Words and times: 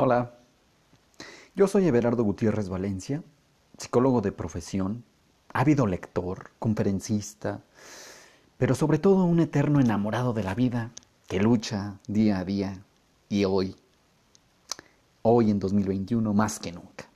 Hola, 0.00 0.30
yo 1.56 1.66
soy 1.66 1.88
Everardo 1.88 2.22
Gutiérrez 2.22 2.68
Valencia, 2.68 3.24
psicólogo 3.78 4.20
de 4.20 4.30
profesión, 4.30 5.02
ávido 5.52 5.88
lector, 5.88 6.52
conferencista, 6.60 7.64
pero 8.58 8.76
sobre 8.76 9.00
todo 9.00 9.24
un 9.24 9.40
eterno 9.40 9.80
enamorado 9.80 10.32
de 10.34 10.44
la 10.44 10.54
vida 10.54 10.92
que 11.26 11.40
lucha 11.40 11.98
día 12.06 12.38
a 12.38 12.44
día 12.44 12.80
y 13.28 13.44
hoy, 13.44 13.74
hoy 15.22 15.50
en 15.50 15.58
2021 15.58 16.32
más 16.32 16.60
que 16.60 16.70
nunca. 16.70 17.06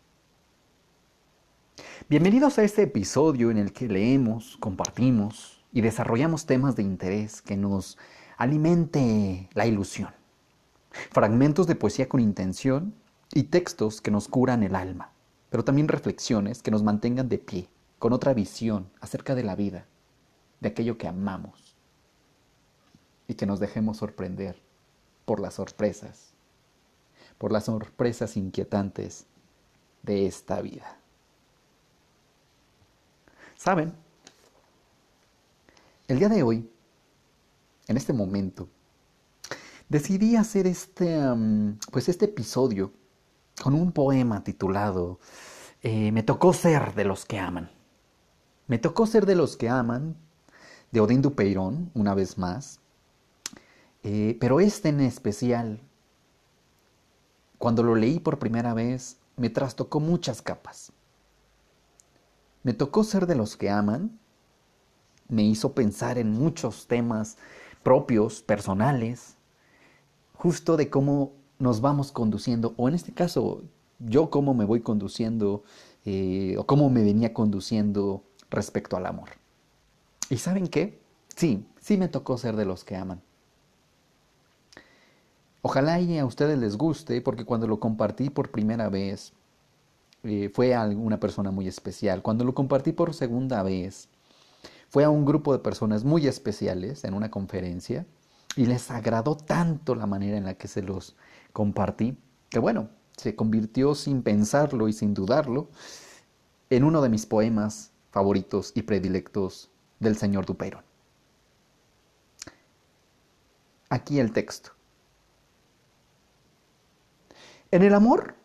Bienvenidos 2.08 2.58
a 2.58 2.64
este 2.64 2.82
episodio 2.82 3.52
en 3.52 3.58
el 3.58 3.72
que 3.72 3.86
leemos, 3.86 4.56
compartimos 4.58 5.62
y 5.72 5.82
desarrollamos 5.82 6.46
temas 6.46 6.74
de 6.74 6.82
interés 6.82 7.42
que 7.42 7.56
nos 7.56 7.96
alimente 8.38 9.48
la 9.54 9.66
ilusión 9.66 10.10
fragmentos 11.10 11.66
de 11.66 11.74
poesía 11.74 12.08
con 12.08 12.20
intención 12.20 12.94
y 13.32 13.44
textos 13.44 14.00
que 14.00 14.10
nos 14.10 14.28
curan 14.28 14.62
el 14.62 14.74
alma, 14.74 15.12
pero 15.50 15.64
también 15.64 15.88
reflexiones 15.88 16.62
que 16.62 16.70
nos 16.70 16.82
mantengan 16.82 17.28
de 17.28 17.38
pie, 17.38 17.68
con 17.98 18.12
otra 18.12 18.34
visión 18.34 18.90
acerca 19.00 19.34
de 19.34 19.44
la 19.44 19.54
vida, 19.54 19.86
de 20.60 20.68
aquello 20.68 20.98
que 20.98 21.08
amamos, 21.08 21.76
y 23.28 23.34
que 23.34 23.46
nos 23.46 23.60
dejemos 23.60 23.98
sorprender 23.98 24.60
por 25.24 25.40
las 25.40 25.54
sorpresas, 25.54 26.34
por 27.38 27.52
las 27.52 27.64
sorpresas 27.66 28.36
inquietantes 28.36 29.26
de 30.02 30.26
esta 30.26 30.60
vida. 30.60 30.98
¿Saben? 33.56 33.94
El 36.08 36.18
día 36.18 36.28
de 36.28 36.42
hoy, 36.42 36.68
en 37.86 37.96
este 37.96 38.12
momento, 38.12 38.68
decidí 39.92 40.36
hacer 40.36 40.66
este, 40.66 41.20
pues 41.90 42.08
este 42.08 42.24
episodio 42.24 42.92
con 43.62 43.74
un 43.74 43.92
poema 43.92 44.42
titulado 44.42 45.20
eh, 45.82 46.10
Me 46.12 46.22
tocó 46.22 46.54
ser 46.54 46.94
de 46.94 47.04
los 47.04 47.26
que 47.26 47.38
aman. 47.38 47.70
Me 48.68 48.78
tocó 48.78 49.06
ser 49.06 49.26
de 49.26 49.34
los 49.34 49.58
que 49.58 49.68
aman, 49.68 50.16
de 50.92 51.00
Odín 51.00 51.20
Dupeirón, 51.20 51.90
una 51.92 52.14
vez 52.14 52.38
más. 52.38 52.80
Eh, 54.02 54.38
pero 54.40 54.60
este 54.60 54.88
en 54.88 55.00
especial, 55.00 55.82
cuando 57.58 57.82
lo 57.82 57.94
leí 57.94 58.18
por 58.18 58.38
primera 58.38 58.72
vez, 58.72 59.18
me 59.36 59.50
trastocó 59.50 60.00
muchas 60.00 60.40
capas. 60.40 60.92
Me 62.62 62.72
tocó 62.72 63.04
ser 63.04 63.26
de 63.26 63.34
los 63.34 63.58
que 63.58 63.68
aman, 63.68 64.18
me 65.28 65.42
hizo 65.42 65.74
pensar 65.74 66.16
en 66.16 66.32
muchos 66.32 66.86
temas 66.86 67.36
propios, 67.82 68.40
personales, 68.40 69.36
justo 70.42 70.76
de 70.76 70.90
cómo 70.90 71.34
nos 71.60 71.80
vamos 71.80 72.10
conduciendo, 72.10 72.74
o 72.76 72.88
en 72.88 72.96
este 72.96 73.12
caso, 73.12 73.62
yo 74.00 74.28
cómo 74.28 74.54
me 74.54 74.64
voy 74.64 74.80
conduciendo, 74.80 75.62
eh, 76.04 76.56
o 76.58 76.66
cómo 76.66 76.90
me 76.90 77.04
venía 77.04 77.32
conduciendo 77.32 78.24
respecto 78.50 78.96
al 78.96 79.06
amor. 79.06 79.28
¿Y 80.30 80.38
saben 80.38 80.66
qué? 80.66 81.00
Sí, 81.36 81.64
sí 81.80 81.96
me 81.96 82.08
tocó 82.08 82.38
ser 82.38 82.56
de 82.56 82.64
los 82.64 82.82
que 82.82 82.96
aman. 82.96 83.22
Ojalá 85.62 86.00
y 86.00 86.18
a 86.18 86.26
ustedes 86.26 86.58
les 86.58 86.76
guste, 86.76 87.20
porque 87.20 87.44
cuando 87.44 87.68
lo 87.68 87.78
compartí 87.78 88.28
por 88.28 88.50
primera 88.50 88.88
vez, 88.88 89.34
eh, 90.24 90.50
fue 90.52 90.74
a 90.74 90.86
una 90.86 91.20
persona 91.20 91.52
muy 91.52 91.68
especial. 91.68 92.20
Cuando 92.20 92.42
lo 92.42 92.52
compartí 92.52 92.90
por 92.90 93.14
segunda 93.14 93.62
vez, 93.62 94.08
fue 94.88 95.04
a 95.04 95.10
un 95.10 95.24
grupo 95.24 95.52
de 95.52 95.60
personas 95.60 96.02
muy 96.02 96.26
especiales 96.26 97.04
en 97.04 97.14
una 97.14 97.30
conferencia 97.30 98.06
y 98.56 98.66
les 98.66 98.90
agradó 98.90 99.36
tanto 99.36 99.94
la 99.94 100.06
manera 100.06 100.36
en 100.36 100.44
la 100.44 100.54
que 100.54 100.68
se 100.68 100.82
los 100.82 101.16
compartí, 101.52 102.18
que 102.48 102.58
bueno, 102.58 102.90
se 103.16 103.34
convirtió 103.36 103.94
sin 103.94 104.22
pensarlo 104.22 104.88
y 104.88 104.92
sin 104.92 105.14
dudarlo 105.14 105.70
en 106.70 106.84
uno 106.84 107.02
de 107.02 107.08
mis 107.08 107.26
poemas 107.26 107.92
favoritos 108.10 108.72
y 108.74 108.82
predilectos 108.82 109.70
del 110.00 110.16
señor 110.16 110.46
Dupeirón. 110.46 110.84
Aquí 113.88 114.18
el 114.18 114.32
texto. 114.32 114.72
En 117.70 117.82
el 117.82 117.94
amor, 117.94 118.36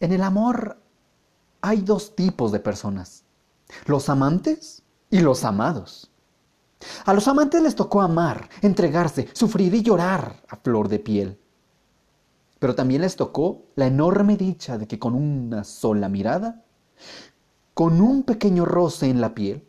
en 0.00 0.12
el 0.12 0.22
amor 0.22 0.80
hay 1.60 1.80
dos 1.80 2.14
tipos 2.14 2.52
de 2.52 2.60
personas, 2.60 3.24
los 3.86 4.08
amantes 4.08 4.82
y 5.10 5.20
los 5.20 5.44
amados. 5.44 6.10
A 7.04 7.12
los 7.12 7.26
amantes 7.26 7.62
les 7.62 7.74
tocó 7.74 8.00
amar, 8.00 8.48
entregarse, 8.62 9.28
sufrir 9.32 9.74
y 9.74 9.82
llorar 9.82 10.42
a 10.48 10.56
flor 10.56 10.88
de 10.88 10.98
piel. 10.98 11.38
Pero 12.58 12.74
también 12.74 13.02
les 13.02 13.16
tocó 13.16 13.62
la 13.74 13.86
enorme 13.86 14.36
dicha 14.36 14.78
de 14.78 14.86
que 14.86 14.98
con 14.98 15.14
una 15.14 15.64
sola 15.64 16.08
mirada, 16.08 16.62
con 17.74 18.00
un 18.00 18.22
pequeño 18.22 18.64
roce 18.64 19.08
en 19.08 19.20
la 19.20 19.34
piel, 19.34 19.64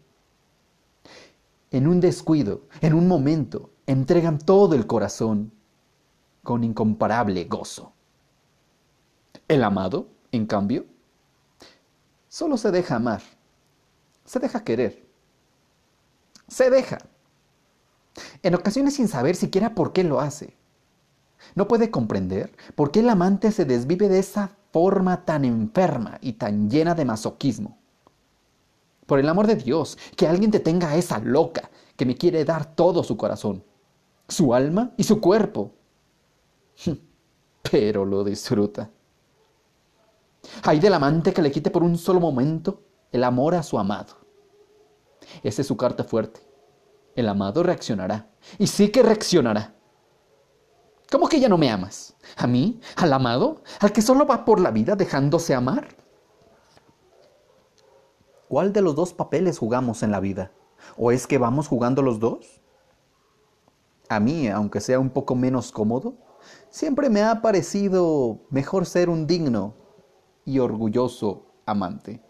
en 1.71 1.87
un 1.87 1.99
descuido, 1.99 2.63
en 2.81 2.93
un 2.93 3.07
momento, 3.07 3.71
entregan 3.85 4.39
todo 4.39 4.75
el 4.75 4.87
corazón 4.87 5.51
con 6.43 6.63
incomparable 6.63 7.45
gozo. 7.45 7.93
El 9.47 9.63
amado, 9.63 10.07
en 10.31 10.45
cambio, 10.45 10.85
solo 12.27 12.57
se 12.57 12.71
deja 12.71 12.95
amar, 12.95 13.21
se 14.25 14.39
deja 14.39 14.63
querer 14.63 15.08
se 16.49 16.69
deja. 16.69 16.97
En 18.43 18.55
ocasiones 18.55 18.95
sin 18.95 19.07
saber 19.07 19.35
siquiera 19.35 19.75
por 19.75 19.93
qué 19.93 20.03
lo 20.03 20.19
hace. 20.19 20.57
No 21.55 21.67
puede 21.67 21.89
comprender 21.89 22.55
por 22.75 22.91
qué 22.91 22.99
el 22.99 23.09
amante 23.09 23.51
se 23.51 23.65
desvive 23.65 24.09
de 24.09 24.19
esa 24.19 24.51
forma 24.71 25.25
tan 25.25 25.45
enferma 25.45 26.17
y 26.21 26.33
tan 26.33 26.69
llena 26.69 26.95
de 26.95 27.05
masoquismo. 27.05 27.77
Por 29.05 29.19
el 29.19 29.29
amor 29.29 29.47
de 29.47 29.55
Dios, 29.55 29.97
que 30.15 30.27
alguien 30.27 30.51
te 30.51 30.59
tenga 30.59 30.89
a 30.89 30.95
esa 30.95 31.19
loca 31.19 31.69
que 31.95 32.05
me 32.05 32.15
quiere 32.15 32.45
dar 32.45 32.75
todo 32.75 33.03
su 33.03 33.17
corazón, 33.17 33.63
su 34.27 34.53
alma 34.53 34.91
y 34.97 35.03
su 35.03 35.19
cuerpo. 35.19 35.71
Pero 37.71 38.05
lo 38.05 38.23
disfruta. 38.23 38.89
Hay 40.63 40.79
del 40.79 40.93
amante 40.93 41.33
que 41.33 41.41
le 41.41 41.51
quite 41.51 41.71
por 41.71 41.83
un 41.83 41.97
solo 41.97 42.19
momento 42.19 42.81
el 43.11 43.23
amor 43.23 43.55
a 43.55 43.63
su 43.63 43.79
amado. 43.79 44.28
Esa 45.44 45.62
es 45.62 45.67
su 45.67 45.78
carta 45.78 46.03
fuerte. 46.03 46.41
El 47.16 47.28
amado 47.28 47.63
reaccionará. 47.63 48.29
Y 48.57 48.67
sí 48.67 48.90
que 48.90 49.03
reaccionará. 49.03 49.75
¿Cómo 51.12 51.28
que 51.28 51.40
ya 51.40 51.50
no 51.50 51.57
me 51.57 51.69
amas? 51.69 52.16
¿A 52.38 52.45
mí? 52.45 52.79
¿Al 52.95 53.12
amado? 53.13 53.63
¿Al 53.79 53.91
que 53.91 54.01
solo 54.01 54.25
va 54.25 54.45
por 54.45 54.59
la 54.59 54.72
vida 54.72 54.95
dejándose 54.95 55.56
amar? 55.56 55.88
¿Cuál 58.47 58.73
de 58.73 58.81
los 58.81 58.95
dos 58.95 59.13
papeles 59.13 59.57
jugamos 59.57 60.03
en 60.03 60.12
la 60.12 60.19
vida? 60.19 60.51
¿O 60.97 61.12
es 61.12 61.28
que 61.28 61.38
vamos 61.38 61.68
jugando 61.68 62.01
los 62.01 62.19
dos? 62.19 62.62
A 64.07 64.19
mí, 64.19 64.47
aunque 64.47 64.81
sea 64.81 65.00
un 65.00 65.09
poco 65.09 65.35
menos 65.35 65.72
cómodo, 65.72 66.16
siempre 66.69 67.09
me 67.09 67.22
ha 67.23 67.41
parecido 67.41 68.39
mejor 68.50 68.85
ser 68.85 69.09
un 69.09 69.28
digno 69.28 69.75
y 70.45 70.59
orgulloso 70.59 71.45
amante. 71.66 72.23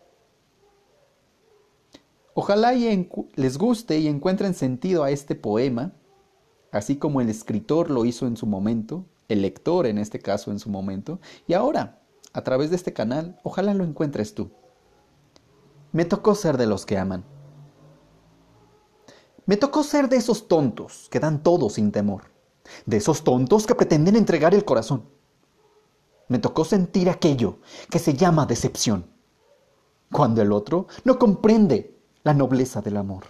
Ojalá 2.42 2.72
les 3.36 3.58
guste 3.58 4.00
y 4.00 4.08
encuentren 4.08 4.54
sentido 4.54 5.04
a 5.04 5.12
este 5.12 5.36
poema, 5.36 5.92
así 6.72 6.96
como 6.96 7.20
el 7.20 7.28
escritor 7.28 7.90
lo 7.90 8.06
hizo 8.06 8.28
en 8.28 8.38
su 8.38 8.46
momento, 8.46 9.04
el 9.28 9.42
lector 9.42 9.86
en 9.86 9.98
este 9.98 10.20
caso 10.20 10.50
en 10.50 10.60
su 10.60 10.70
momento, 10.70 11.20
y 11.48 11.54
ahora, 11.54 12.02
a 12.32 12.42
través 12.42 12.70
de 12.70 12.78
este 12.78 12.94
canal, 12.94 13.38
ojalá 13.44 13.74
lo 13.74 13.84
encuentres 13.84 14.36
tú. 14.36 14.52
Me 15.92 16.06
tocó 16.06 16.34
ser 16.34 16.56
de 16.56 16.66
los 16.66 16.86
que 16.86 16.98
aman. 16.98 17.26
Me 19.46 19.58
tocó 19.58 19.84
ser 19.84 20.08
de 20.08 20.16
esos 20.16 20.48
tontos 20.48 21.10
que 21.12 21.20
dan 21.20 21.44
todo 21.44 21.70
sin 21.70 21.92
temor, 21.92 22.32
de 22.86 22.96
esos 22.96 23.26
tontos 23.26 23.68
que 23.68 23.76
pretenden 23.76 24.16
entregar 24.16 24.56
el 24.56 24.64
corazón. 24.64 25.04
Me 26.30 26.40
tocó 26.40 26.64
sentir 26.64 27.10
aquello 27.10 27.58
que 27.90 28.00
se 28.00 28.14
llama 28.14 28.46
decepción, 28.46 29.08
cuando 30.10 30.42
el 30.42 30.54
otro 30.54 30.88
no 31.04 31.20
comprende 31.20 31.99
la 32.24 32.34
nobleza 32.34 32.82
del 32.82 32.98
amor. 32.98 33.26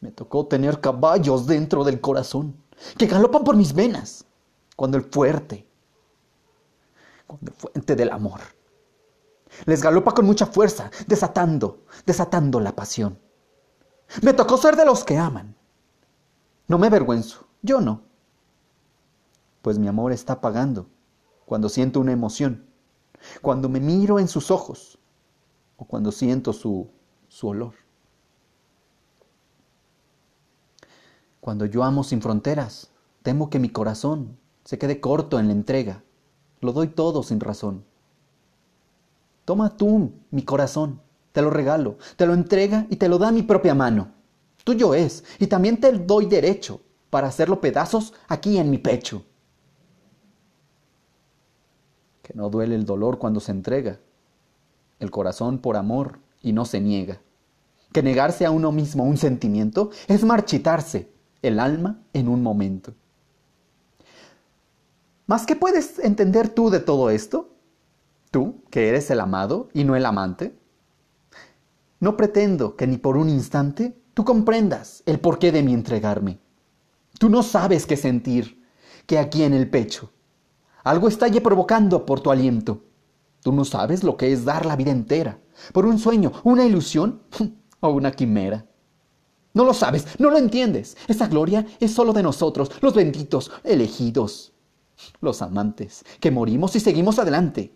Me 0.00 0.10
tocó 0.10 0.46
tener 0.46 0.80
caballos 0.80 1.46
dentro 1.46 1.84
del 1.84 2.00
corazón 2.00 2.56
que 2.98 3.06
galopan 3.06 3.44
por 3.44 3.56
mis 3.56 3.72
venas 3.72 4.24
cuando 4.76 4.96
el 4.96 5.04
fuerte, 5.04 5.66
cuando 7.26 7.50
el 7.50 7.56
fuente 7.56 7.94
del 7.96 8.10
amor, 8.10 8.40
les 9.66 9.82
galopa 9.82 10.12
con 10.12 10.26
mucha 10.26 10.46
fuerza, 10.46 10.90
desatando, 11.06 11.84
desatando 12.06 12.58
la 12.58 12.74
pasión. 12.74 13.18
Me 14.22 14.32
tocó 14.32 14.56
ser 14.56 14.76
de 14.76 14.84
los 14.84 15.04
que 15.04 15.16
aman. 15.18 15.54
No 16.66 16.78
me 16.78 16.88
avergüenzo, 16.88 17.46
yo 17.62 17.80
no. 17.80 18.02
Pues 19.62 19.78
mi 19.78 19.88
amor 19.88 20.12
está 20.12 20.40
pagando 20.40 20.86
cuando 21.46 21.68
siento 21.68 22.00
una 22.00 22.12
emoción, 22.12 22.66
cuando 23.40 23.68
me 23.68 23.78
miro 23.78 24.18
en 24.18 24.26
sus 24.26 24.50
ojos 24.50 24.98
o 25.76 25.84
cuando 25.84 26.10
siento 26.10 26.52
su 26.52 26.90
su 27.32 27.48
olor. 27.48 27.72
Cuando 31.40 31.64
yo 31.64 31.82
amo 31.82 32.04
sin 32.04 32.20
fronteras, 32.20 32.90
temo 33.22 33.48
que 33.48 33.58
mi 33.58 33.70
corazón 33.70 34.36
se 34.64 34.78
quede 34.78 35.00
corto 35.00 35.40
en 35.40 35.46
la 35.46 35.54
entrega. 35.54 36.04
Lo 36.60 36.72
doy 36.72 36.88
todo 36.88 37.22
sin 37.22 37.40
razón. 37.40 37.84
Toma 39.46 39.76
tú 39.78 40.12
mi 40.30 40.42
corazón, 40.42 41.00
te 41.32 41.40
lo 41.40 41.48
regalo, 41.48 41.96
te 42.16 42.26
lo 42.26 42.34
entrega 42.34 42.86
y 42.90 42.96
te 42.96 43.08
lo 43.08 43.16
da 43.16 43.32
mi 43.32 43.42
propia 43.42 43.74
mano. 43.74 44.12
Tuyo 44.62 44.94
es, 44.94 45.24
y 45.38 45.46
también 45.46 45.80
te 45.80 45.90
doy 45.90 46.26
derecho 46.26 46.82
para 47.08 47.28
hacerlo 47.28 47.62
pedazos 47.62 48.12
aquí 48.28 48.58
en 48.58 48.70
mi 48.70 48.76
pecho. 48.76 49.24
Que 52.22 52.34
no 52.34 52.50
duele 52.50 52.74
el 52.74 52.84
dolor 52.84 53.18
cuando 53.18 53.40
se 53.40 53.52
entrega, 53.52 53.98
el 55.00 55.10
corazón 55.10 55.58
por 55.58 55.78
amor 55.78 56.20
y 56.42 56.52
no 56.52 56.64
se 56.64 56.80
niega. 56.80 57.20
Que 57.92 58.02
negarse 58.02 58.44
a 58.46 58.50
uno 58.50 58.72
mismo 58.72 59.04
un 59.04 59.16
sentimiento 59.16 59.90
es 60.08 60.24
marchitarse 60.24 61.10
el 61.42 61.60
alma 61.60 62.02
en 62.12 62.28
un 62.28 62.42
momento. 62.42 62.94
¿Más 65.26 65.46
qué 65.46 65.56
puedes 65.56 65.98
entender 65.98 66.48
tú 66.48 66.70
de 66.70 66.80
todo 66.80 67.10
esto? 67.10 67.54
Tú, 68.30 68.62
que 68.70 68.88
eres 68.88 69.10
el 69.10 69.20
amado 69.20 69.68
y 69.72 69.84
no 69.84 69.94
el 69.94 70.06
amante. 70.06 70.54
No 72.00 72.16
pretendo 72.16 72.76
que 72.76 72.86
ni 72.86 72.96
por 72.96 73.16
un 73.16 73.28
instante 73.28 73.96
tú 74.14 74.24
comprendas 74.24 75.02
el 75.06 75.20
porqué 75.20 75.52
de 75.52 75.62
mi 75.62 75.74
entregarme. 75.74 76.38
Tú 77.18 77.28
no 77.28 77.42
sabes 77.42 77.86
qué 77.86 77.96
sentir, 77.96 78.62
que 79.06 79.18
aquí 79.18 79.42
en 79.42 79.52
el 79.52 79.68
pecho 79.70 80.10
algo 80.84 81.08
estalle 81.08 81.40
provocando 81.40 82.04
por 82.04 82.20
tu 82.20 82.30
aliento. 82.30 82.82
Tú 83.42 83.52
no 83.52 83.64
sabes 83.64 84.02
lo 84.02 84.16
que 84.16 84.32
es 84.32 84.44
dar 84.44 84.66
la 84.66 84.76
vida 84.76 84.90
entera, 84.90 85.38
por 85.72 85.86
un 85.86 85.98
sueño, 85.98 86.32
una 86.44 86.64
ilusión 86.64 87.22
o 87.80 87.90
una 87.90 88.12
quimera. 88.12 88.66
No 89.54 89.64
lo 89.64 89.74
sabes, 89.74 90.18
no 90.18 90.30
lo 90.30 90.38
entiendes. 90.38 90.96
Esa 91.08 91.26
gloria 91.26 91.66
es 91.78 91.92
solo 91.92 92.12
de 92.12 92.22
nosotros, 92.22 92.70
los 92.80 92.94
benditos, 92.94 93.50
elegidos, 93.64 94.52
los 95.20 95.42
amantes, 95.42 96.04
que 96.20 96.30
morimos 96.30 96.74
y 96.76 96.80
seguimos 96.80 97.18
adelante, 97.18 97.74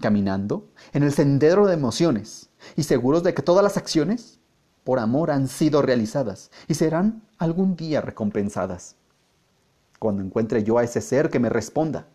caminando 0.00 0.68
en 0.92 1.02
el 1.02 1.12
sendero 1.12 1.66
de 1.66 1.74
emociones 1.74 2.50
y 2.76 2.84
seguros 2.84 3.22
de 3.22 3.34
que 3.34 3.42
todas 3.42 3.64
las 3.64 3.76
acciones 3.76 4.38
por 4.84 5.00
amor 5.00 5.30
han 5.30 5.48
sido 5.48 5.82
realizadas 5.82 6.50
y 6.66 6.74
serán 6.74 7.22
algún 7.38 7.76
día 7.76 8.00
recompensadas. 8.00 8.96
Cuando 9.98 10.22
encuentre 10.22 10.62
yo 10.62 10.78
a 10.78 10.84
ese 10.84 11.00
ser 11.00 11.30
que 11.30 11.40
me 11.40 11.48
responda 11.48 12.06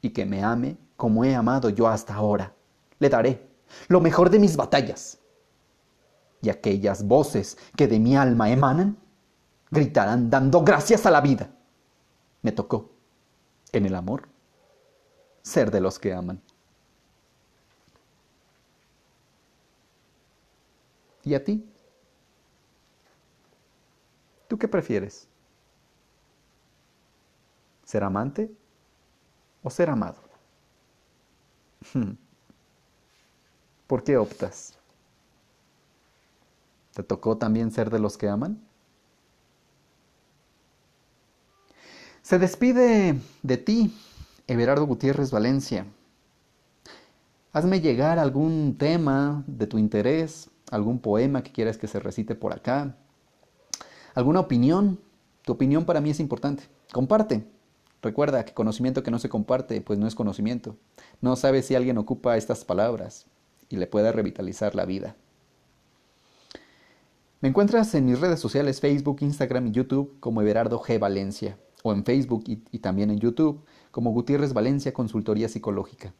y 0.00 0.10
que 0.10 0.24
me 0.24 0.44
ame 0.44 0.78
como 0.96 1.24
he 1.24 1.34
amado 1.34 1.68
yo 1.68 1.88
hasta 1.88 2.14
ahora, 2.14 2.55
le 2.98 3.08
daré 3.08 3.48
lo 3.88 4.00
mejor 4.00 4.30
de 4.30 4.38
mis 4.38 4.56
batallas 4.56 5.18
y 6.42 6.48
aquellas 6.48 7.06
voces 7.06 7.58
que 7.76 7.88
de 7.88 7.98
mi 7.98 8.16
alma 8.16 8.50
emanan 8.50 8.96
gritarán 9.70 10.30
dando 10.30 10.62
gracias 10.62 11.06
a 11.06 11.10
la 11.10 11.20
vida. 11.20 11.50
Me 12.42 12.52
tocó, 12.52 12.90
en 13.72 13.86
el 13.86 13.94
amor, 13.94 14.28
ser 15.42 15.70
de 15.70 15.80
los 15.80 15.98
que 15.98 16.12
aman. 16.12 16.40
¿Y 21.24 21.34
a 21.34 21.42
ti? 21.42 21.68
¿Tú 24.46 24.56
qué 24.56 24.68
prefieres? 24.68 25.28
¿Ser 27.84 28.04
amante 28.04 28.50
o 29.62 29.70
ser 29.70 29.90
amado? 29.90 30.22
¿Por 33.86 34.02
qué 34.02 34.16
optas? 34.16 34.76
¿Te 36.92 37.02
tocó 37.02 37.36
también 37.36 37.70
ser 37.70 37.90
de 37.90 38.00
los 38.00 38.16
que 38.16 38.28
aman? 38.28 38.60
Se 42.22 42.40
despide 42.40 43.20
de 43.42 43.56
ti, 43.56 43.96
Everardo 44.48 44.86
Gutiérrez 44.86 45.30
Valencia. 45.30 45.86
Hazme 47.52 47.80
llegar 47.80 48.18
algún 48.18 48.76
tema 48.76 49.44
de 49.46 49.68
tu 49.68 49.78
interés, 49.78 50.50
algún 50.72 50.98
poema 50.98 51.44
que 51.44 51.52
quieras 51.52 51.78
que 51.78 51.86
se 51.86 52.00
recite 52.00 52.34
por 52.34 52.52
acá, 52.52 52.96
alguna 54.14 54.40
opinión. 54.40 54.98
Tu 55.42 55.52
opinión 55.52 55.84
para 55.84 56.00
mí 56.00 56.10
es 56.10 56.18
importante. 56.18 56.64
Comparte. 56.92 57.46
Recuerda 58.02 58.44
que 58.44 58.52
conocimiento 58.52 59.04
que 59.04 59.12
no 59.12 59.20
se 59.20 59.28
comparte, 59.28 59.80
pues 59.80 59.96
no 59.96 60.08
es 60.08 60.16
conocimiento. 60.16 60.76
No 61.20 61.36
sabes 61.36 61.66
si 61.66 61.76
alguien 61.76 61.98
ocupa 61.98 62.36
estas 62.36 62.64
palabras 62.64 63.26
y 63.68 63.76
le 63.76 63.86
pueda 63.86 64.12
revitalizar 64.12 64.74
la 64.74 64.84
vida. 64.84 65.16
Me 67.40 67.48
encuentras 67.48 67.94
en 67.94 68.06
mis 68.06 68.20
redes 68.20 68.40
sociales 68.40 68.80
Facebook, 68.80 69.18
Instagram 69.20 69.66
y 69.68 69.72
YouTube 69.72 70.18
como 70.20 70.42
Everardo 70.42 70.80
G. 70.80 70.98
Valencia 70.98 71.58
o 71.82 71.92
en 71.92 72.04
Facebook 72.04 72.44
y, 72.46 72.62
y, 72.72 72.78
también 72.78 73.10
en 73.10 73.20
YouTube 73.20 73.64
como 73.90 74.10
Gutiérrez 74.12 74.52
Valencia 74.52 74.92
Consultoría 74.92 75.48
Psicológica. 75.48 76.14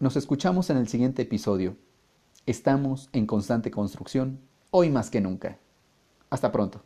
Nos 0.00 0.16
escuchamos 0.16 0.70
en 0.70 0.78
el 0.78 0.88
siguiente 0.88 1.22
episodio. 1.22 1.76
Estamos 2.46 3.08
en 3.12 3.26
constante 3.26 3.70
construcción, 3.70 4.40
hoy 4.70 4.90
más 4.90 5.10
que 5.10 5.20
nunca. 5.20 5.58
Hasta 6.30 6.50
pronto. 6.50 6.82